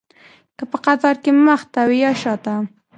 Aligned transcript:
که 0.57 0.63
په 0.71 0.77
قطار 0.85 1.15
کې 1.23 1.31
مخته 1.47 1.81
وي 1.89 1.97
یا 2.05 2.11
شاته. 2.21 2.55